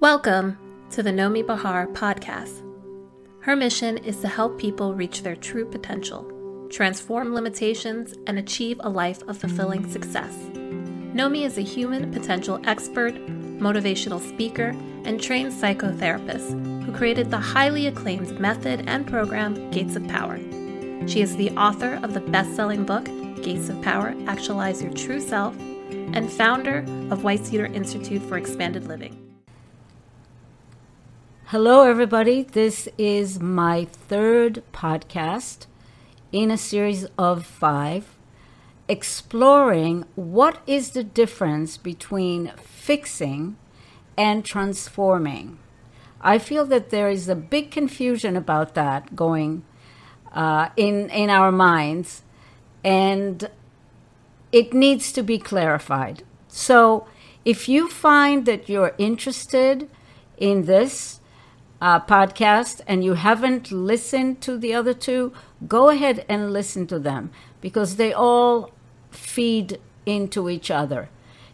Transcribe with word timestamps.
Welcome 0.00 0.58
to 0.90 1.02
the 1.02 1.10
Nomi 1.10 1.42
Bachar 1.42 1.90
podcast. 1.94 2.62
Her 3.40 3.56
mission 3.56 3.96
is 3.96 4.20
to 4.20 4.28
help 4.28 4.58
people 4.58 4.94
reach 4.94 5.22
their 5.22 5.36
true 5.36 5.64
potential, 5.64 6.68
transform 6.70 7.32
limitations, 7.32 8.14
and 8.26 8.38
achieve 8.38 8.78
a 8.80 8.90
life 8.90 9.22
of 9.22 9.38
fulfilling 9.38 9.90
success. 9.90 10.34
Nomi 11.14 11.46
is 11.46 11.56
a 11.56 11.62
human 11.62 12.12
potential 12.12 12.60
expert, 12.66 13.14
motivational 13.14 14.20
speaker, 14.20 14.76
and 15.06 15.18
trained 15.18 15.50
psychotherapist 15.50 16.84
who 16.84 16.92
created 16.92 17.30
the 17.30 17.38
highly 17.38 17.86
acclaimed 17.86 18.38
method 18.38 18.84
and 18.86 19.06
program 19.06 19.70
Gates 19.70 19.96
of 19.96 20.06
Power. 20.08 20.38
She 21.08 21.22
is 21.22 21.36
the 21.36 21.52
author 21.52 21.98
of 22.02 22.12
the 22.12 22.20
best 22.20 22.54
selling 22.54 22.84
book, 22.84 23.06
Gates 23.42 23.70
of 23.70 23.80
Power 23.80 24.14
Actualize 24.26 24.82
Your 24.82 24.92
True 24.92 25.20
Self, 25.20 25.58
and 25.88 26.30
founder 26.30 26.80
of 27.10 27.24
White 27.24 27.46
Cedar 27.46 27.64
Institute 27.64 28.20
for 28.20 28.36
Expanded 28.36 28.88
Living. 28.88 29.25
Hello, 31.50 31.84
everybody. 31.84 32.42
This 32.42 32.88
is 32.98 33.38
my 33.38 33.84
third 33.84 34.64
podcast 34.72 35.66
in 36.32 36.50
a 36.50 36.58
series 36.58 37.06
of 37.16 37.46
five, 37.46 38.16
exploring 38.88 40.06
what 40.16 40.58
is 40.66 40.90
the 40.90 41.04
difference 41.04 41.76
between 41.76 42.50
fixing 42.56 43.56
and 44.18 44.44
transforming. 44.44 45.60
I 46.20 46.40
feel 46.40 46.66
that 46.66 46.90
there 46.90 47.08
is 47.08 47.28
a 47.28 47.36
big 47.36 47.70
confusion 47.70 48.36
about 48.36 48.74
that 48.74 49.14
going 49.14 49.62
uh, 50.32 50.70
in 50.76 51.10
in 51.10 51.30
our 51.30 51.52
minds, 51.52 52.24
and 52.82 53.48
it 54.50 54.74
needs 54.74 55.12
to 55.12 55.22
be 55.22 55.38
clarified. 55.38 56.24
So, 56.48 57.06
if 57.44 57.68
you 57.68 57.88
find 57.88 58.46
that 58.46 58.68
you're 58.68 58.96
interested 58.98 59.88
in 60.38 60.64
this, 60.64 61.20
uh, 61.80 62.00
podcast 62.00 62.80
and 62.86 63.04
you 63.04 63.14
haven't 63.14 63.70
listened 63.70 64.40
to 64.42 64.56
the 64.56 64.74
other 64.74 64.94
two, 64.94 65.32
go 65.66 65.88
ahead 65.90 66.24
and 66.28 66.52
listen 66.52 66.86
to 66.86 66.98
them 66.98 67.30
because 67.60 67.96
they 67.96 68.12
all 68.12 68.70
feed 69.10 69.78
into 70.04 70.48
each 70.48 70.70
other. 70.70 71.08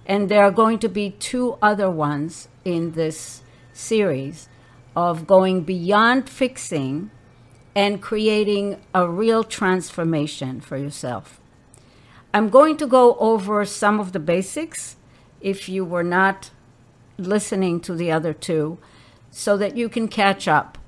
And 0.06 0.28
there 0.28 0.44
are 0.44 0.50
going 0.50 0.78
to 0.80 0.88
be 0.88 1.10
two 1.10 1.56
other 1.62 1.90
ones 1.90 2.48
in 2.64 2.92
this 2.92 3.42
series 3.72 4.48
of 4.94 5.26
going 5.26 5.62
beyond 5.62 6.28
fixing 6.28 7.10
and 7.74 8.02
creating 8.02 8.80
a 8.94 9.08
real 9.08 9.42
transformation 9.42 10.60
for 10.60 10.76
yourself. 10.76 11.40
I'm 12.34 12.48
going 12.48 12.76
to 12.78 12.86
go 12.86 13.14
over 13.16 13.64
some 13.64 14.00
of 14.00 14.12
the 14.12 14.18
basics 14.18 14.96
if 15.40 15.68
you 15.68 15.84
were 15.84 16.02
not 16.02 16.50
listening 17.18 17.80
to 17.80 17.94
the 17.94 18.10
other 18.10 18.32
two 18.32 18.78
so 19.32 19.56
that 19.56 19.76
you 19.76 19.88
can 19.88 20.06
catch 20.06 20.46
up. 20.46 20.78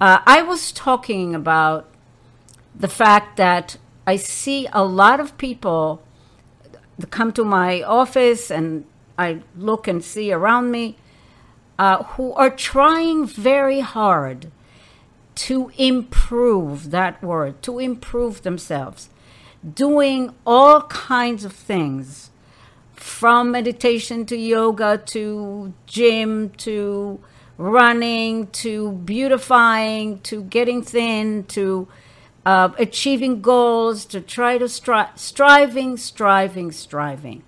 Uh, 0.00 0.20
I 0.24 0.40
was 0.40 0.72
talking 0.72 1.34
about 1.34 1.86
the 2.74 2.88
fact 2.88 3.36
that 3.36 3.76
I 4.06 4.16
see 4.16 4.66
a 4.72 4.82
lot 4.82 5.20
of 5.20 5.36
people 5.36 6.02
come 7.10 7.32
to 7.32 7.44
my 7.44 7.82
office 7.82 8.50
and 8.50 8.86
I 9.18 9.42
look 9.56 9.86
and 9.86 10.02
see 10.02 10.32
around 10.32 10.70
me 10.70 10.96
uh, 11.78 12.04
who 12.04 12.32
are 12.34 12.50
trying 12.50 13.26
very 13.26 13.80
hard 13.80 14.50
to 15.34 15.72
improve 15.76 16.90
that 16.90 17.22
word, 17.22 17.62
to 17.62 17.78
improve 17.78 18.42
themselves, 18.42 19.10
doing 19.74 20.34
all 20.46 20.82
kinds 20.82 21.44
of 21.44 21.52
things 21.52 22.30
from 22.92 23.50
meditation 23.50 24.26
to 24.26 24.36
yoga 24.36 24.98
to 25.06 25.72
gym 25.86 26.50
to 26.50 27.18
running 27.60 28.46
to 28.46 28.92
beautifying 28.92 30.18
to 30.20 30.42
getting 30.44 30.82
thin 30.82 31.44
to 31.44 31.86
uh, 32.46 32.70
achieving 32.78 33.42
goals 33.42 34.06
to 34.06 34.18
try 34.18 34.56
to 34.56 34.64
stri- 34.64 35.16
striving 35.18 35.98
striving 35.98 36.72
striving. 36.72 37.42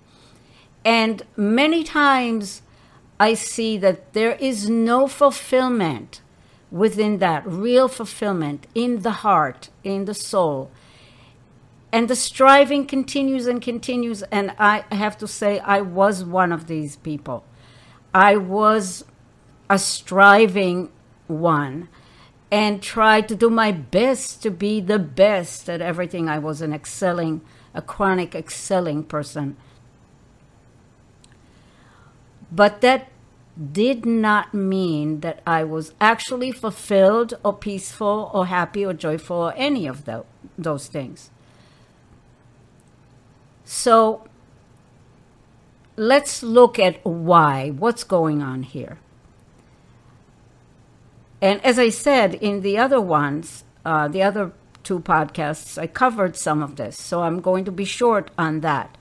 And 0.85 1.23
many 1.35 1.83
times 1.83 2.61
i 3.19 3.33
see 3.33 3.75
that 3.77 4.13
there 4.13 4.33
is 4.35 4.69
no 4.69 5.07
fulfillment 5.07 6.21
within 6.69 7.17
that 7.17 7.45
real 7.47 7.87
fulfillment 7.87 8.67
in 8.75 9.01
the 9.01 9.23
heart 9.25 9.69
in 9.83 10.05
the 10.05 10.13
soul. 10.13 10.69
And 11.91 12.07
the 12.07 12.15
striving 12.15 12.85
continues 12.85 13.47
and 13.47 13.59
continues 13.59 14.21
and 14.31 14.53
i 14.59 14.85
have 14.91 15.17
to 15.17 15.27
say 15.27 15.57
i 15.59 15.81
was 15.81 16.23
one 16.23 16.51
of 16.51 16.67
these 16.67 16.97
people. 16.97 17.43
I 18.13 18.37
was 18.37 19.05
a 19.69 19.79
striving 19.79 20.91
one 21.27 21.89
and 22.51 22.83
tried 22.83 23.27
to 23.27 23.35
do 23.35 23.49
my 23.49 23.71
best 23.71 24.43
to 24.43 24.51
be 24.51 24.79
the 24.79 24.99
best 24.99 25.69
at 25.69 25.81
everything. 25.81 26.29
I 26.29 26.37
was 26.37 26.61
an 26.61 26.73
excelling, 26.73 27.41
a 27.73 27.81
chronic 27.81 28.35
excelling 28.35 29.03
person. 29.03 29.57
But 32.51 32.81
that 32.81 33.07
did 33.71 34.05
not 34.05 34.53
mean 34.53 35.21
that 35.21 35.41
I 35.45 35.63
was 35.63 35.93
actually 35.99 36.51
fulfilled 36.51 37.33
or 37.43 37.53
peaceful 37.53 38.29
or 38.33 38.47
happy 38.47 38.85
or 38.85 38.93
joyful 38.93 39.37
or 39.37 39.53
any 39.55 39.87
of 39.87 40.05
the, 40.05 40.23
those 40.57 40.87
things. 40.87 41.31
So 43.65 44.27
let's 45.95 46.43
look 46.43 46.77
at 46.77 47.03
why, 47.05 47.69
what's 47.71 48.03
going 48.03 48.41
on 48.41 48.63
here. 48.63 48.97
And 51.43 51.59
as 51.65 51.77
I 51.77 51.89
said 51.89 52.35
in 52.35 52.61
the 52.61 52.77
other 52.77 53.01
ones, 53.01 53.65
uh, 53.83 54.07
the 54.07 54.23
other 54.23 54.53
two 54.81 55.01
podcasts, 55.01 55.77
I 55.77 55.87
covered 55.87 56.37
some 56.37 56.63
of 56.63 56.77
this. 56.77 56.97
So 56.97 57.23
I'm 57.23 57.41
going 57.41 57.65
to 57.65 57.71
be 57.71 57.83
short 57.83 58.31
on 58.37 58.61
that. 58.61 58.97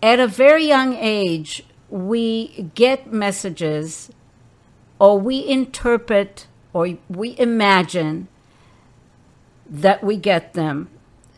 At 0.00 0.20
a 0.20 0.28
very 0.28 0.64
young 0.64 0.94
age, 0.94 1.64
we 1.90 2.70
get 2.76 3.12
messages 3.12 4.12
or 5.00 5.18
we 5.18 5.44
interpret 5.44 6.46
or 6.72 6.98
we 7.08 7.36
imagine 7.36 8.28
that 9.68 10.04
we 10.04 10.16
get 10.16 10.54
them. 10.54 10.88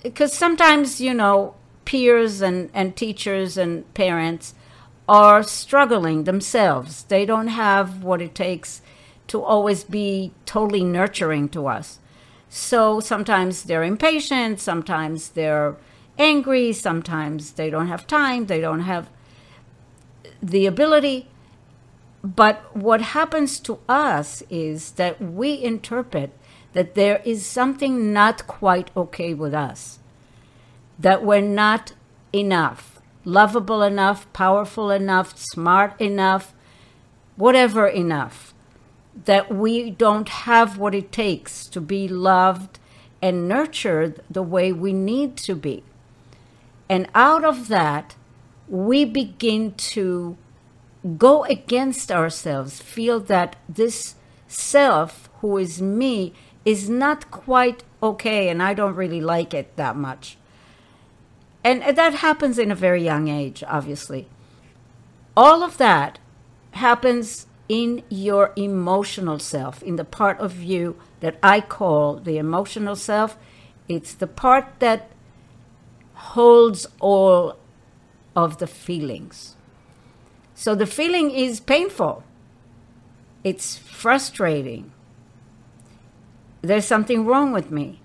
Because 0.03 0.35
sometimes, 0.35 1.01
you 1.01 1.15
know, 1.15 1.55
peers 1.87 2.43
and, 2.43 2.69
and 2.75 2.95
teachers 2.95 3.57
and 3.57 3.95
parents 3.95 4.55
are 5.09 5.43
struggling 5.43 6.25
themselves. 6.25 7.05
They 7.05 7.25
don't 7.25 7.49
have 7.49 8.05
what 8.05 8.21
it 8.21 8.35
takes 8.35 8.83
to 9.29 9.43
always 9.43 9.85
be 9.85 10.33
totally 10.45 10.85
nurturing 10.85 11.49
to 11.51 11.67
us. 11.67 11.99
So 12.49 13.01
sometimes 13.01 13.65
they're 13.65 13.83
impatient, 13.83 14.61
sometimes 14.61 15.31
they're 15.31 15.77
angry, 16.19 16.73
sometimes 16.73 17.53
they 17.53 17.71
don't 17.71 17.89
have 17.89 18.07
time, 18.07 18.47
they 18.47 18.61
don't 18.61 18.81
have 18.81 19.11
the 20.43 20.67
ability. 20.67 21.29
But 22.23 22.77
what 22.77 23.01
happens 23.01 23.61
to 23.61 23.79
us 23.89 24.43
is 24.49 24.93
that 24.93 25.21
we 25.21 25.63
interpret 25.63 26.31
that 26.73 26.95
there 26.95 27.21
is 27.25 27.47
something 27.47 28.13
not 28.13 28.47
quite 28.47 28.91
okay 28.97 29.35
with 29.35 29.55
us, 29.55 29.99
that 30.99 31.25
we're 31.25 31.41
not 31.41 31.93
enough, 32.33 33.01
lovable 33.25 33.83
enough, 33.83 34.31
powerful 34.33 34.91
enough, 34.91 35.37
smart 35.37 36.01
enough, 36.01 36.53
whatever 37.37 37.87
enough 37.87 38.46
that 39.25 39.53
we 39.53 39.91
don't 39.91 40.29
have 40.29 40.79
what 40.79 40.95
it 40.95 41.11
takes 41.11 41.67
to 41.67 41.81
be 41.81 42.07
loved 42.07 42.79
and 43.23 43.49
nurtured 43.49 44.23
the 44.31 44.43
way 44.43 44.73
we 44.73 44.93
need 44.93 45.37
to 45.39 45.55
be. 45.55 45.83
And 46.89 47.09
out 47.15 47.45
of 47.45 47.69
that, 47.69 48.15
we 48.69 49.05
begin 49.05 49.73
to 49.75 50.37
go 51.17 51.45
against 51.45 52.13
ourselves, 52.13 52.81
feel 52.81 53.21
that 53.21 53.57
this 53.69 54.17
self, 54.49 55.29
who 55.41 55.57
is 55.57 55.81
me, 55.81 56.33
is 56.65 56.89
not 56.89 57.31
quite 57.31 57.85
okay, 58.03 58.49
and 58.49 58.63
I 58.63 58.75
don't 58.75 58.95
really 58.95 59.21
like 59.21 59.55
it 59.55 59.77
that 59.77 59.97
much. 59.97 60.37
And 61.65 61.83
that 61.97 62.15
happens 62.15 62.59
in 62.59 62.71
a 62.71 62.77
very 62.77 63.03
young 63.03 63.29
age, 63.29 63.65
obviously. 63.67 64.29
All 65.37 65.63
of 65.63 65.79
that 65.79 66.19
happens 66.73 67.47
in 67.69 68.03
your 68.09 68.53
emotional 68.57 69.39
self, 69.39 69.83
in 69.83 69.97
the 69.97 70.05
part 70.05 70.39
of 70.39 70.63
you 70.63 70.97
that 71.21 71.39
I 71.43 71.61
call 71.61 72.17
the 72.17 72.39
emotional 72.39 72.97
self. 72.97 73.37
It's 73.89 74.15
the 74.15 74.27
part 74.27 74.81
that 74.81 75.11
holds 76.15 76.87
all 77.01 77.59
of 78.35 78.59
the 78.59 78.67
feelings. 78.67 79.57
So 80.55 80.75
the 80.75 80.87
feeling 80.87 81.31
is 81.31 81.61
painful, 81.61 82.25
it's 83.45 83.77
frustrating. 83.77 84.93
There's 86.63 86.87
something 86.87 87.25
wrong 87.27 87.53
with 87.53 87.71
me. 87.71 88.01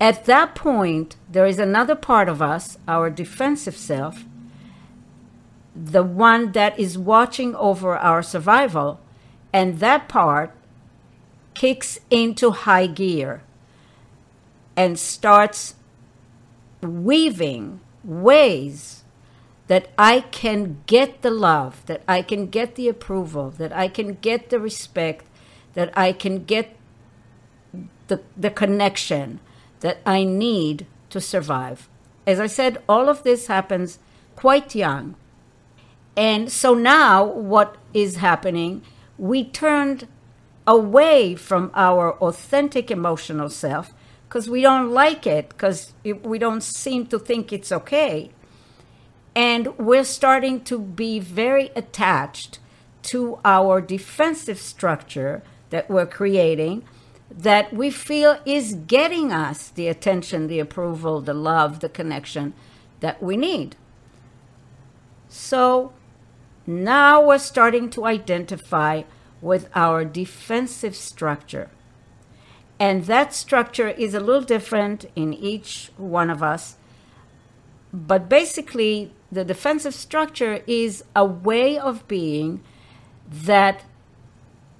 At 0.00 0.24
that 0.26 0.54
point, 0.54 1.16
there 1.30 1.46
is 1.46 1.58
another 1.58 1.94
part 1.94 2.28
of 2.28 2.42
us, 2.42 2.76
our 2.86 3.10
defensive 3.10 3.76
self, 3.76 4.24
the 5.74 6.02
one 6.02 6.52
that 6.52 6.78
is 6.78 6.98
watching 6.98 7.54
over 7.56 7.96
our 7.96 8.22
survival, 8.22 9.00
and 9.52 9.80
that 9.80 10.08
part 10.08 10.52
kicks 11.54 11.98
into 12.10 12.50
high 12.50 12.86
gear 12.86 13.42
and 14.76 14.98
starts 14.98 15.74
weaving 16.80 17.80
ways 18.04 19.04
that 19.68 19.88
I 19.96 20.20
can 20.20 20.82
get 20.86 21.22
the 21.22 21.30
love, 21.30 21.84
that 21.86 22.02
I 22.08 22.22
can 22.22 22.46
get 22.48 22.74
the 22.74 22.88
approval, 22.88 23.50
that 23.50 23.72
I 23.72 23.88
can 23.88 24.14
get 24.14 24.50
the 24.50 24.58
respect, 24.58 25.24
that 25.74 25.96
I 25.96 26.12
can 26.12 26.44
get 26.44 26.76
the, 28.08 28.20
the 28.36 28.50
connection 28.50 29.40
that 29.80 29.98
I 30.04 30.24
need 30.24 30.86
to 31.10 31.20
survive. 31.20 31.88
As 32.26 32.38
I 32.40 32.46
said, 32.46 32.82
all 32.88 33.08
of 33.08 33.22
this 33.22 33.46
happens 33.46 33.98
quite 34.36 34.74
young. 34.74 35.14
And 36.16 36.50
so 36.52 36.74
now 36.74 37.24
what 37.24 37.76
is 37.94 38.16
happening? 38.16 38.82
We 39.18 39.44
turned 39.44 40.06
away 40.66 41.34
from 41.34 41.70
our 41.74 42.12
authentic 42.18 42.90
emotional 42.90 43.48
self 43.48 43.92
because 44.28 44.48
we 44.48 44.62
don't 44.62 44.90
like 44.90 45.26
it, 45.26 45.50
because 45.50 45.92
we 46.04 46.38
don't 46.38 46.62
seem 46.62 47.06
to 47.06 47.18
think 47.18 47.52
it's 47.52 47.72
okay. 47.72 48.30
And 49.34 49.76
we're 49.78 50.04
starting 50.04 50.62
to 50.64 50.78
be 50.78 51.18
very 51.18 51.70
attached 51.76 52.58
to 53.02 53.38
our 53.44 53.80
defensive 53.80 54.58
structure 54.58 55.42
that 55.70 55.90
we're 55.90 56.06
creating 56.06 56.84
that 57.30 57.72
we 57.72 57.90
feel 57.90 58.38
is 58.44 58.74
getting 58.74 59.32
us 59.32 59.68
the 59.68 59.88
attention, 59.88 60.46
the 60.46 60.60
approval, 60.60 61.20
the 61.20 61.34
love, 61.34 61.80
the 61.80 61.88
connection 61.88 62.52
that 63.00 63.22
we 63.22 63.36
need. 63.36 63.76
So 65.28 65.92
now 66.66 67.24
we're 67.24 67.38
starting 67.38 67.90
to 67.90 68.04
identify 68.04 69.02
with 69.40 69.68
our 69.74 70.04
defensive 70.04 70.94
structure. 70.94 71.70
And 72.78 73.04
that 73.04 73.34
structure 73.34 73.88
is 73.88 74.14
a 74.14 74.20
little 74.20 74.42
different 74.42 75.04
in 75.14 75.32
each 75.34 75.90
one 75.96 76.30
of 76.30 76.42
us. 76.42 76.76
But 77.92 78.28
basically, 78.28 79.12
the 79.30 79.44
defensive 79.44 79.94
structure 79.94 80.62
is 80.66 81.04
a 81.14 81.24
way 81.24 81.78
of 81.78 82.06
being 82.08 82.62
that 83.28 83.84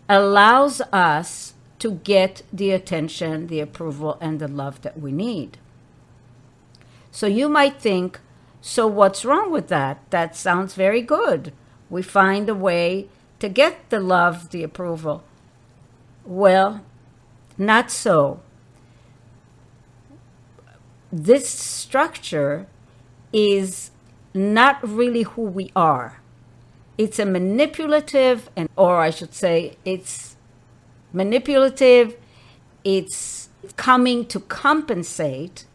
allows 0.09 0.81
us 0.93 1.55
to 1.79 1.93
get 1.93 2.43
the 2.53 2.71
attention, 2.71 3.49
the 3.49 3.61
approval, 3.61 4.19
and 4.21 4.39
the 4.39 4.49
love 4.49 4.81
that 4.83 5.01
we 5.01 5.11
need. 5.11 5.59
So 7.11 7.27
you 7.27 7.49
might 7.49 7.81
think, 7.81 8.21
so 8.61 8.87
what's 8.87 9.25
wrong 9.25 9.51
with 9.51 9.69
that? 9.69 9.99
That 10.11 10.37
sounds 10.37 10.75
very 10.75 11.03
good. 11.03 11.53
We 11.93 12.01
find 12.01 12.49
a 12.49 12.55
way 12.55 13.09
to 13.39 13.51
get 13.51 13.91
the 13.91 14.01
love, 14.01 14.49
the 14.49 14.63
approval. 14.63 15.25
Well, 16.25 16.81
not 17.59 17.91
so. 17.91 18.41
This 21.13 21.47
structure 21.51 22.67
is 23.31 23.91
not 24.33 24.83
really 24.83 25.25
who 25.25 25.43
we 25.43 25.71
are. 25.77 26.23
It's 26.97 27.19
a 27.19 27.27
manipulative, 27.27 28.49
and 28.57 28.71
or 28.75 28.97
I 28.97 29.11
should 29.11 29.35
say, 29.35 29.77
it's 29.85 30.37
manipulative. 31.13 32.17
It's 32.85 33.51
coming 33.77 34.25
to 34.29 34.41
compensate 34.41 35.67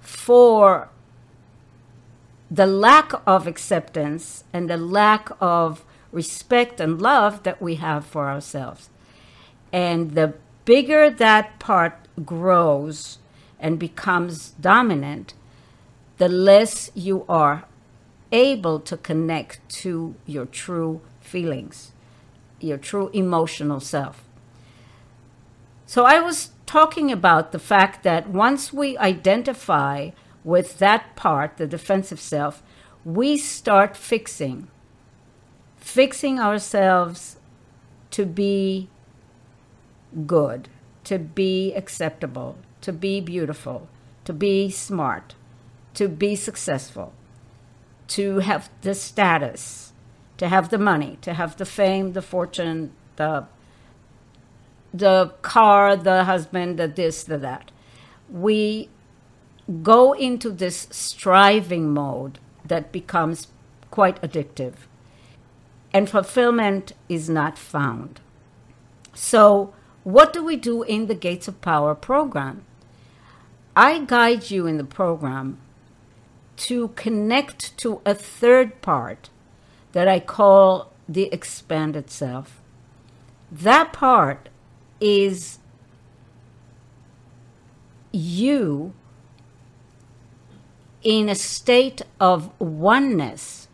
for 0.00 0.88
the 2.54 2.66
lack 2.66 3.12
of 3.26 3.48
acceptance 3.48 4.44
and 4.52 4.70
the 4.70 4.76
lack 4.76 5.28
of 5.40 5.84
respect 6.12 6.78
and 6.78 7.02
love 7.02 7.42
that 7.42 7.60
we 7.60 7.74
have 7.76 8.06
for 8.06 8.28
ourselves. 8.28 8.90
And 9.72 10.12
the 10.12 10.34
bigger 10.64 11.10
that 11.10 11.58
part 11.58 11.98
grows 12.24 13.18
and 13.58 13.76
becomes 13.76 14.50
dominant, 14.50 15.34
the 16.18 16.28
less 16.28 16.92
you 16.94 17.24
are 17.28 17.64
able 18.30 18.78
to 18.78 18.96
connect 18.96 19.68
to 19.68 20.14
your 20.24 20.46
true 20.46 21.00
feelings, 21.20 21.90
your 22.60 22.78
true 22.78 23.10
emotional 23.12 23.80
self. 23.80 24.22
So 25.86 26.04
I 26.04 26.20
was 26.20 26.50
talking 26.66 27.10
about 27.10 27.50
the 27.50 27.58
fact 27.58 28.04
that 28.04 28.28
once 28.28 28.72
we 28.72 28.96
identify 28.98 30.10
with 30.44 30.78
that 30.78 31.16
part, 31.16 31.56
the 31.56 31.66
defensive 31.66 32.20
self, 32.20 32.62
we 33.04 33.36
start 33.36 33.96
fixing, 33.96 34.68
fixing 35.78 36.38
ourselves 36.38 37.36
to 38.10 38.24
be 38.24 38.88
good, 40.26 40.68
to 41.04 41.18
be 41.18 41.74
acceptable, 41.74 42.56
to 42.82 42.92
be 42.92 43.20
beautiful, 43.20 43.88
to 44.24 44.32
be 44.32 44.70
smart, 44.70 45.34
to 45.94 46.08
be 46.08 46.36
successful, 46.36 47.12
to 48.06 48.38
have 48.40 48.70
the 48.82 48.94
status, 48.94 49.92
to 50.36 50.48
have 50.48 50.68
the 50.68 50.78
money, 50.78 51.18
to 51.22 51.34
have 51.34 51.56
the 51.56 51.66
fame, 51.66 52.12
the 52.12 52.22
fortune, 52.22 52.92
the 53.16 53.46
the 54.92 55.32
car, 55.42 55.96
the 55.96 56.22
husband, 56.22 56.78
the 56.78 56.86
this, 56.86 57.24
the 57.24 57.36
that. 57.38 57.72
We 58.30 58.88
go 59.82 60.12
into 60.12 60.50
this 60.50 60.86
striving 60.90 61.92
mode 61.92 62.38
that 62.64 62.92
becomes 62.92 63.48
quite 63.90 64.20
addictive. 64.22 64.74
And 65.92 66.10
fulfillment 66.10 66.92
is 67.08 67.30
not 67.30 67.56
found. 67.56 68.20
So 69.14 69.72
what 70.02 70.32
do 70.32 70.44
we 70.44 70.56
do 70.56 70.82
in 70.82 71.06
the 71.06 71.14
Gates 71.14 71.48
of 71.48 71.60
Power 71.60 71.94
program? 71.94 72.64
I 73.76 74.00
guide 74.00 74.50
you 74.50 74.66
in 74.66 74.76
the 74.76 74.84
program 74.84 75.58
to 76.56 76.88
connect 76.88 77.76
to 77.78 78.00
a 78.04 78.14
third 78.14 78.82
part 78.82 79.30
that 79.92 80.06
I 80.06 80.20
call 80.20 80.92
the 81.08 81.32
expanded 81.32 82.10
self. 82.10 82.60
That 83.50 83.92
part 83.92 84.48
is 85.00 85.58
you 88.12 88.92
in 91.04 91.28
a 91.28 91.34
state 91.34 92.02
of 92.18 92.50
oneness 92.60 93.68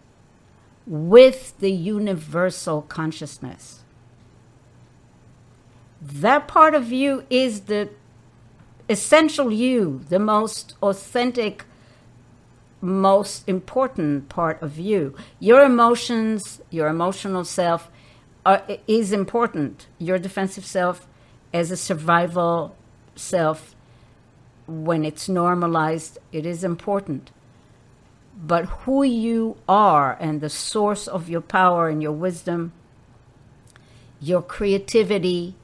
with 0.87 1.59
the 1.61 1.71
universal 1.71 2.83
consciousness 2.83 3.81
that 6.01 6.49
part 6.49 6.75
of 6.75 6.91
you 6.91 7.25
is 7.29 7.63
the 7.63 7.91
essential 8.89 9.53
you, 9.53 10.01
the 10.09 10.19
most 10.19 10.75
authentic, 10.83 11.65
most 12.81 13.47
important 13.49 14.29
part 14.29 14.61
of 14.63 14.79
you. 14.79 15.15
Your 15.39 15.63
emotions, 15.63 16.61
your 16.71 16.89
emotional 16.89 17.45
self 17.45 17.91
are, 18.47 18.65
is 18.87 19.13
important. 19.13 19.87
Your 19.99 20.19
defensive 20.19 20.65
self 20.65 21.07
as 21.53 21.71
a 21.71 21.77
survival 21.77 22.75
self, 23.15 23.75
when 24.71 25.05
it's 25.05 25.29
normalized, 25.29 26.19
it 26.33 26.47
is 26.47 26.63
important. 26.63 27.31
But 28.43 28.67
who 28.85 29.03
you 29.03 29.57
are 29.69 30.17
and 30.21 30.41
the 30.41 30.49
source 30.49 31.09
of 31.09 31.29
your 31.29 31.41
power 31.41 31.89
and 31.89 32.03
your 32.03 32.13
wisdom, 32.13 32.73
your 34.21 34.43
creativity, 34.43 35.57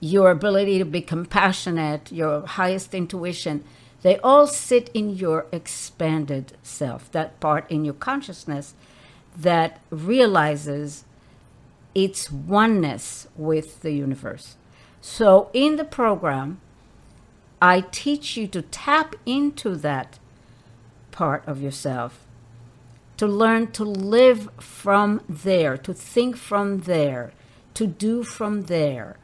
your 0.00 0.30
ability 0.30 0.78
to 0.78 0.84
be 0.84 1.00
compassionate, 1.00 2.12
your 2.12 2.46
highest 2.46 2.94
intuition, 2.94 3.64
they 4.02 4.18
all 4.18 4.46
sit 4.46 4.90
in 4.94 5.10
your 5.10 5.46
expanded 5.50 6.52
self, 6.62 7.10
that 7.10 7.40
part 7.40 7.68
in 7.70 7.84
your 7.84 7.94
consciousness 7.94 8.74
that 9.36 9.80
realizes 9.90 11.04
its 11.94 12.30
oneness 12.30 13.26
with 13.36 13.80
the 13.80 13.90
universe. 13.90 14.56
So, 15.00 15.50
in 15.52 15.76
the 15.76 15.84
program, 15.84 16.60
I 17.60 17.80
teach 17.80 18.36
you 18.36 18.46
to 18.48 18.62
tap 18.62 19.16
into 19.24 19.76
that 19.76 20.18
part 21.10 21.42
of 21.46 21.60
yourself, 21.62 22.26
to 23.16 23.26
learn 23.26 23.72
to 23.72 23.84
live 23.84 24.48
from 24.60 25.22
there, 25.28 25.76
to 25.78 25.94
think 25.94 26.36
from 26.36 26.80
there, 26.80 27.32
to 27.74 27.86
do 27.86 28.22
from 28.22 28.64
there 28.64 29.16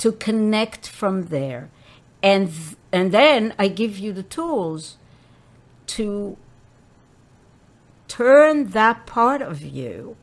to 0.00 0.12
connect 0.12 0.88
from 0.88 1.26
there. 1.26 1.68
And, 2.22 2.50
and 2.90 3.12
then 3.12 3.54
I 3.58 3.68
give 3.68 3.98
you 3.98 4.14
the 4.14 4.22
tools 4.22 4.96
to 5.88 6.38
turn 8.08 8.70
that 8.70 9.04
part 9.04 9.42
of 9.42 9.60
you 9.60 10.16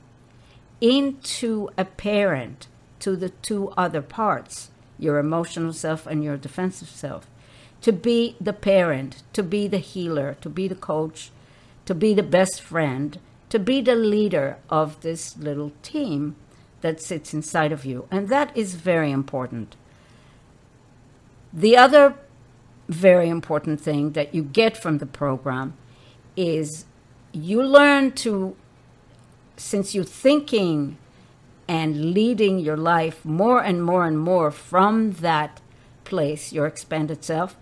into 0.81 1.69
a 1.77 1.85
parent 1.85 2.67
to 3.01 3.15
the 3.15 3.29
two 3.29 3.69
other 3.77 4.01
parts 4.01 4.71
your 4.99 5.17
emotional 5.17 5.73
self 5.73 6.05
and 6.07 6.23
your 6.23 6.37
defensive 6.37 6.89
self. 6.89 7.27
To 7.81 7.91
be 7.91 8.35
the 8.41 8.53
parent, 8.53 9.23
to 9.33 9.43
be 9.43 9.67
the 9.67 9.77
healer, 9.77 10.35
to 10.41 10.49
be 10.49 10.67
the 10.67 10.75
coach, 10.75 11.31
to 11.85 11.93
be 11.93 12.13
the 12.13 12.23
best 12.23 12.61
friend, 12.61 13.19
to 13.49 13.59
be 13.59 13.81
the 13.81 13.95
leader 13.95 14.57
of 14.69 15.01
this 15.01 15.37
little 15.37 15.71
team 15.83 16.35
that 16.81 17.01
sits 17.01 17.33
inside 17.33 17.71
of 17.71 17.85
you. 17.85 18.07
And 18.11 18.29
that 18.29 18.55
is 18.55 18.75
very 18.75 19.11
important. 19.11 19.75
The 21.53 21.77
other 21.77 22.15
very 22.89 23.29
important 23.29 23.81
thing 23.81 24.11
that 24.11 24.33
you 24.33 24.43
get 24.43 24.77
from 24.77 24.97
the 24.99 25.05
program 25.05 25.73
is 26.35 26.85
you 27.31 27.61
learn 27.63 28.11
to, 28.11 28.55
since 29.57 29.93
you're 29.93 30.03
thinking 30.03 30.97
and 31.67 32.13
leading 32.13 32.59
your 32.59 32.77
life 32.77 33.25
more 33.25 33.61
and 33.61 33.83
more 33.83 34.05
and 34.05 34.19
more 34.19 34.51
from 34.51 35.11
that 35.13 35.61
place, 36.03 36.53
your 36.53 36.65
expanded 36.65 37.23
self, 37.23 37.57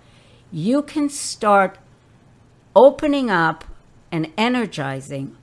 you 0.51 0.81
can 0.81 1.09
start 1.09 1.77
opening 2.75 3.29
up 3.29 3.65
and 4.11 4.31
energizing 4.37 5.35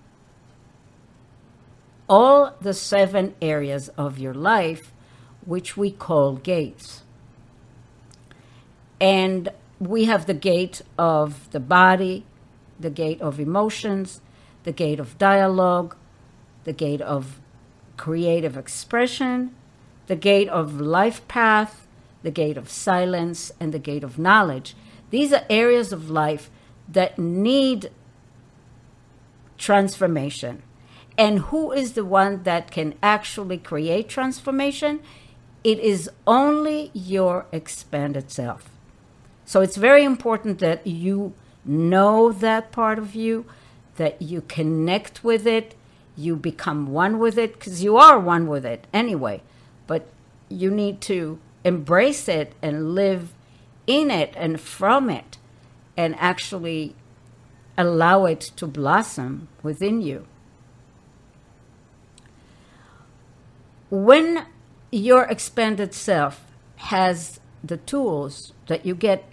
all 2.09 2.55
the 2.61 2.75
seven 2.75 3.35
areas 3.41 3.89
of 3.91 4.19
your 4.19 4.35
life, 4.35 4.93
which 5.45 5.77
we 5.77 5.91
call 5.91 6.37
gates. 6.37 7.03
And 9.01 9.49
we 9.81 10.05
have 10.05 10.27
the 10.27 10.35
gate 10.35 10.83
of 10.97 11.51
the 11.51 11.61
body, 11.61 12.25
the 12.79 12.91
gate 12.91 13.21
of 13.21 13.41
emotions, 13.41 14.21
the 14.63 14.73
gate 14.73 15.01
of 15.01 15.19
dialogue, 15.19 15.97
the 16.65 16.73
gate 16.73 17.01
of 17.01 17.41
creative 17.97 18.57
expression, 18.57 19.55
the 20.07 20.17
gate 20.17 20.49
of 20.49 20.81
life 20.81 21.27
path, 21.29 21.87
the 22.23 22.31
gate 22.31 22.57
of 22.57 22.71
silence, 22.71 23.53
and 23.59 23.73
the 23.73 23.79
gate 23.79 24.05
of 24.05 24.19
knowledge. 24.19 24.75
These 25.11 25.33
are 25.33 25.45
areas 25.51 25.93
of 25.93 26.11
life 26.11 26.51
that 26.89 27.19
need 27.19 27.91
transformation. 29.59 30.63
And 31.17 31.41
who 31.41 31.73
is 31.73 31.93
the 31.93 32.05
one 32.05 32.43
that 32.45 32.71
can 32.71 32.95
actually 33.03 33.59
create 33.59 34.09
transformation? 34.09 35.01
It 35.63 35.79
is 35.79 36.11
only 36.27 36.91
your 36.95 37.47
expanded 37.53 38.31
self. 38.31 38.71
So 39.45 39.61
it's 39.61 39.77
very 39.77 40.05
important 40.05 40.59
that 40.61 40.87
you 40.87 41.35
know 41.65 42.33
that 42.33 42.73
part 42.73 42.99
of 42.99 43.15
you, 43.15 43.45
that 43.97 44.23
you 44.23 44.41
connect 44.43 45.23
with 45.23 45.47
it, 45.47 45.75
you 46.17 46.37
become 46.37 46.89
one 46.89 47.19
with 47.19 47.39
it, 47.39 47.55
because 47.55 47.83
you 47.83 47.97
are 47.97 48.19
one 48.19 48.47
with 48.47 48.65
it 48.67 48.87
anyway. 48.93 49.43
But 49.87 50.09
you 50.49 50.71
need 50.71 51.01
to 51.03 51.39
embrace 51.65 52.29
it 52.29 52.55
and 52.61 52.95
live 52.95 53.33
in 53.87 54.11
it 54.11 54.35
and 54.37 54.61
from 54.61 55.11
it 55.11 55.39
and 55.97 56.15
actually 56.19 56.95
allow 57.77 58.25
it 58.25 58.41
to 58.41 58.67
blossom 58.67 59.49
within 59.63 60.01
you. 60.01 60.27
When 63.91 64.47
your 64.91 65.25
expanded 65.25 65.95
self 65.95 66.45
has 66.77 67.41
the 67.63 67.77
tools 67.77 68.53
that 68.67 68.85
you 68.85 68.95
get 68.95 69.25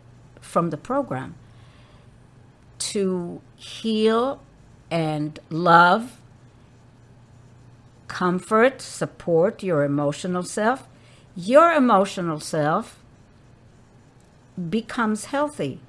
from 0.41 0.69
the 0.69 0.77
program 0.77 1.35
to 2.79 3.41
heal 3.55 4.41
and 4.91 5.39
love, 5.49 6.18
comfort, 8.09 8.81
support 8.81 9.63
your 9.63 9.85
emotional 9.85 10.43
self, 10.43 10.89
your 11.35 11.71
emotional 11.71 12.41
self 12.41 13.01
becomes 14.69 15.25
healthy 15.25 15.79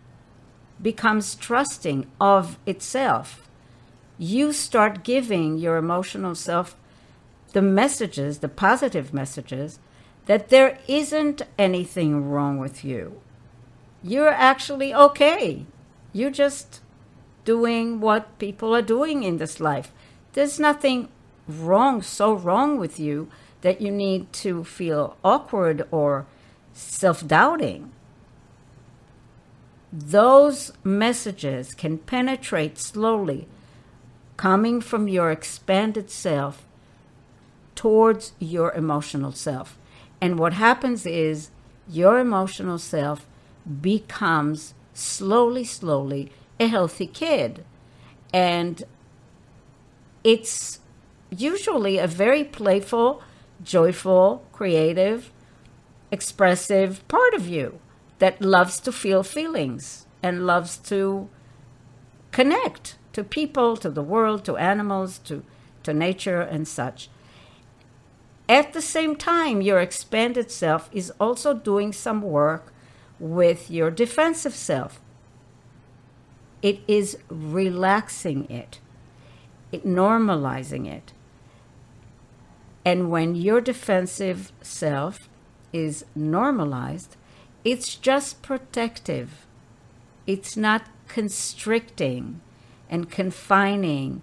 becomes 0.83 1.35
trusting 1.35 2.07
of 2.21 2.59
itself, 2.67 3.47
you 4.19 4.53
start 4.53 5.05
giving 5.05 5.59
your 5.59 5.77
emotional 5.77 6.35
self 6.35 6.77
the 7.53 7.63
messages, 7.63 8.39
the 8.39 8.49
positive 8.49 9.13
messages, 9.13 9.79
that 10.27 10.51
there 10.51 10.79
isn't 10.87 11.43
anything 11.59 12.29
wrong 12.29 12.59
with 12.59 12.85
you. 12.85 13.21
You're 14.03 14.29
actually 14.29 14.95
okay. 14.95 15.67
You're 16.13 16.31
just 16.31 16.81
doing 17.45 18.01
what 18.01 18.39
people 18.39 18.75
are 18.75 18.83
doing 18.83 19.25
in 19.25 19.39
this 19.39 19.59
life. 19.59 19.93
There's 20.35 20.61
nothing 20.61 21.09
wrong, 21.51 22.03
so 22.03 22.33
wrong 22.35 22.79
with 22.79 22.99
you 22.99 23.29
that 23.61 23.81
you 23.81 23.91
need 23.91 24.33
to 24.33 24.65
feel 24.65 25.17
awkward 25.23 25.87
or 25.91 26.27
self 26.73 27.27
doubting 27.27 27.93
those 29.93 30.73
messages 30.85 31.75
can 31.75 31.99
penetrate 31.99 32.79
slowly, 32.79 33.49
coming 34.37 34.81
from 34.81 35.09
your 35.09 35.31
expanded 35.31 36.11
self 36.11 36.65
towards 37.75 38.33
your 38.39 38.73
emotional 38.73 39.33
self. 39.33 39.79
And 40.21 40.39
what 40.39 40.53
happens 40.53 41.07
is 41.07 41.51
your 41.89 42.19
emotional 42.19 42.79
self 42.79 43.27
becomes 43.81 44.75
slowly, 44.95 45.65
slowly 45.65 46.31
a 46.61 46.69
healthy 46.69 47.07
kid. 47.07 47.65
And 48.33 48.85
it's 50.23 50.79
usually 51.31 51.99
a 51.99 52.07
very 52.07 52.45
playful, 52.45 53.23
joyful, 53.63 54.45
creative, 54.53 55.33
expressive 56.11 57.07
part 57.09 57.35
of 57.35 57.47
you 57.47 57.81
that 58.19 58.41
loves 58.43 58.81
to 58.81 58.93
feel 58.93 59.23
feelings 59.23 60.07
and 60.23 60.47
loves 60.47 60.77
to 60.77 61.29
connect 62.33 62.97
to 63.13 63.25
people, 63.25 63.77
to 63.77 63.91
the 63.91 64.03
world, 64.03 64.45
to 64.45 64.57
animals, 64.57 65.19
to, 65.19 65.43
to 65.83 65.93
nature, 65.95 66.41
and 66.41 66.67
such. 66.69 67.09
At 68.49 68.73
the 68.73 68.83
same 68.83 69.17
time, 69.17 69.61
your 69.61 69.81
expanded 69.81 70.51
self 70.51 70.91
is 70.93 71.13
also 71.21 71.55
doing 71.55 71.93
some 71.93 72.23
work 72.23 72.73
with 73.19 73.71
your 73.71 73.91
defensive 73.91 74.55
self. 74.55 75.01
It 76.63 76.81
is 76.87 77.19
relaxing 77.29 78.51
it, 78.51 78.81
it 79.73 79.87
normalizing 79.87 80.87
it. 80.87 81.13
And 82.85 83.11
when 83.11 83.35
your 83.35 83.61
defensive 83.61 84.53
self 84.63 85.29
is 85.73 86.05
normalized, 86.15 87.17
it's 87.65 87.95
just 87.95 88.43
protective. 88.43 89.47
It's 90.27 90.57
not 90.57 90.87
constricting 91.09 92.41
and 92.89 93.11
confining 93.11 94.23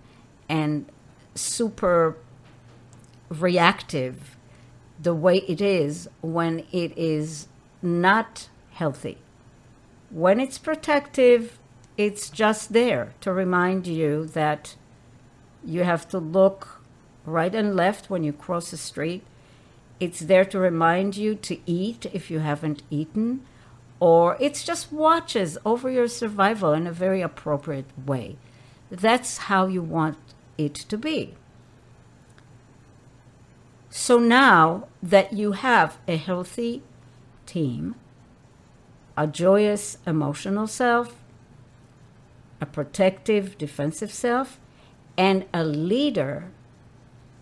and 0.50 0.86
super 1.36 2.18
reactive 3.30 4.38
the 5.00 5.14
way 5.14 5.38
it 5.38 5.62
is 5.62 6.10
when 6.22 6.66
it 6.72 6.98
is 6.98 7.48
not 7.82 8.50
healthy. 8.72 9.18
When 10.10 10.40
it's 10.40 10.58
protective, 10.58 11.60
it's 11.98 12.30
just 12.30 12.74
there 12.74 13.14
to 13.22 13.32
remind 13.32 13.86
you 13.86 14.26
that 14.28 14.76
you 15.64 15.84
have 15.84 16.08
to 16.10 16.20
look 16.20 16.77
right 17.28 17.54
and 17.54 17.76
left 17.76 18.10
when 18.10 18.24
you 18.24 18.34
cross 18.34 18.72
the 18.72 18.78
street 18.78 19.24
it's 20.00 20.20
there 20.20 20.46
to 20.46 20.60
remind 20.60 21.18
you 21.18 21.36
to 21.36 21.60
eat 21.66 22.06
if 22.14 22.30
you 22.30 22.40
haven't 22.40 22.84
eaten, 22.90 23.46
or 24.00 24.38
it's 24.40 24.64
just 24.64 24.92
watches 24.92 25.58
over 25.66 25.90
your 25.90 26.08
survival 26.08 26.74
in 26.74 26.86
a 26.86 26.92
very 26.92 27.22
appropriate 27.22 27.90
way. 28.06 28.38
That's 28.92 29.38
how 29.38 29.66
you 29.66 29.82
want 29.82 30.18
it 30.58 30.76
to 30.76 30.98
be. 30.98 31.34
So 33.90 34.20
now 34.20 34.88
that 35.02 35.34
you 35.34 35.54
have 35.54 35.98
a 36.08 36.18
healthy 36.18 36.84
team, 37.48 37.96
a 39.18 39.26
joyous 39.26 39.98
emotional 40.06 40.68
self, 40.68 41.16
a 42.62 42.68
protective 42.68 43.58
defensive 43.58 44.12
self, 44.12 44.60
and 45.18 45.46
a 45.52 45.64
leader, 45.64 46.52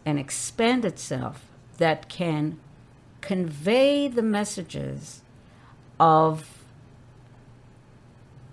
an 0.05 0.17
expanded 0.17 0.99
self 0.99 1.45
that 1.77 2.07
can 2.07 2.59
convey 3.21 4.07
the 4.07 4.21
messages 4.21 5.21
of 5.99 6.63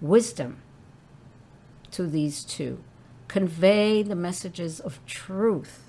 wisdom 0.01 0.63
to 1.91 2.07
these 2.07 2.43
two, 2.43 2.83
convey 3.29 4.03
the 4.03 4.17
messages 4.17 4.81
of 4.81 5.05
truth 5.07 5.85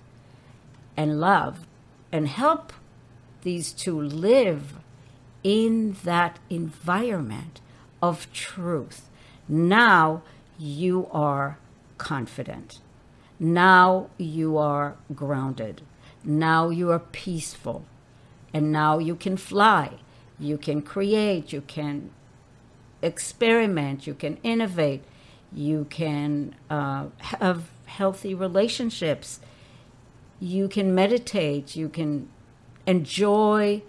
and 0.97 1.19
love, 1.19 1.65
and 2.11 2.27
help 2.27 2.73
these 3.41 3.71
two 3.71 3.99
live 3.99 4.75
in 5.43 5.95
that 6.03 6.39
environment 6.49 7.61
of 8.01 8.31
truth. 8.33 9.09
Now 9.47 10.21
you 10.57 11.07
are 11.11 11.57
confident. 11.97 12.79
Now 13.43 14.09
you 14.17 14.57
are 14.57 14.95
grounded. 15.13 15.81
Now 16.23 16.69
you 16.69 16.91
are 16.91 16.99
peaceful. 16.99 17.83
And 18.53 18.71
now 18.71 18.99
you 18.99 19.15
can 19.15 19.35
fly. 19.35 19.99
You 20.39 20.57
can 20.57 20.81
create. 20.81 21.51
You 21.51 21.61
can 21.61 22.11
experiment. 23.01 24.07
You 24.07 24.13
can 24.13 24.37
innovate. 24.43 25.03
You 25.51 25.85
can 25.89 26.55
uh, 26.69 27.07
have 27.17 27.69
healthy 27.85 28.33
relationships. 28.33 29.39
You 30.39 30.67
can 30.67 30.93
meditate, 30.93 31.75
you 31.75 31.87
can 31.87 32.27
enjoy 32.85 33.81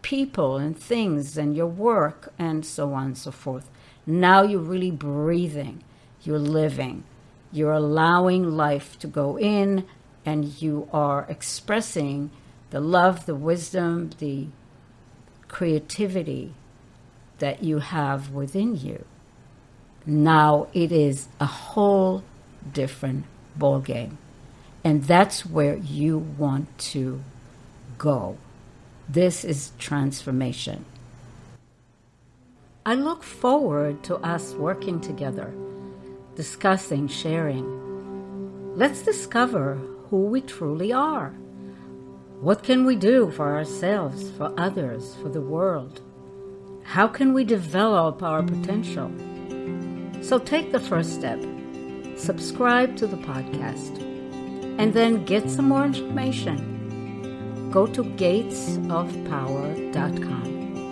people 0.00 0.56
and 0.56 0.78
things 0.78 1.36
and 1.36 1.54
your 1.54 1.66
work 1.66 2.32
and 2.38 2.64
so 2.64 2.94
on 2.94 3.06
and 3.06 3.18
so 3.18 3.30
forth. 3.30 3.68
Now 4.06 4.42
you're 4.42 4.60
really 4.60 4.90
breathing, 4.90 5.84
you're 6.22 6.38
living, 6.38 7.04
you're 7.52 7.72
allowing 7.72 8.56
life 8.56 8.98
to 9.00 9.06
go 9.06 9.38
in, 9.38 9.84
and 10.24 10.60
you 10.62 10.88
are 10.92 11.26
expressing 11.28 12.30
the 12.70 12.80
love, 12.80 13.26
the 13.26 13.34
wisdom, 13.34 14.10
the 14.18 14.46
creativity 15.48 16.54
that 17.38 17.62
you 17.62 17.78
have 17.80 18.30
within 18.30 18.76
you. 18.76 19.04
Now 20.06 20.68
it 20.72 20.90
is 20.90 21.28
a 21.38 21.46
whole 21.46 22.24
different 22.72 23.24
ballgame. 23.58 24.16
And 24.84 25.04
that's 25.04 25.46
where 25.46 25.76
you 25.76 26.18
want 26.18 26.76
to 26.78 27.22
go. 27.98 28.36
This 29.08 29.44
is 29.44 29.72
transformation. 29.78 30.84
I 32.84 32.94
look 32.94 33.22
forward 33.22 34.02
to 34.04 34.16
us 34.16 34.54
working 34.54 35.00
together, 35.00 35.52
discussing, 36.34 37.08
sharing. 37.08 38.74
Let's 38.74 39.02
discover 39.02 39.76
who 40.10 40.26
we 40.26 40.40
truly 40.40 40.92
are. 40.92 41.30
What 42.40 42.62
can 42.62 42.84
we 42.84 42.96
do 42.96 43.30
for 43.30 43.54
ourselves, 43.54 44.30
for 44.32 44.52
others, 44.58 45.14
for 45.22 45.28
the 45.28 45.40
world? 45.40 46.00
How 46.82 47.06
can 47.06 47.32
we 47.32 47.44
develop 47.44 48.22
our 48.22 48.42
potential? 48.42 49.10
So 50.20 50.38
take 50.38 50.72
the 50.72 50.80
first 50.80 51.14
step 51.14 51.40
subscribe 52.16 52.96
to 52.96 53.06
the 53.06 53.16
podcast, 53.16 54.00
and 54.78 54.94
then 54.94 55.24
get 55.24 55.50
some 55.50 55.68
more 55.68 55.84
information. 55.84 57.70
Go 57.70 57.86
to 57.86 58.02
gatesofpower.com. 58.04 60.51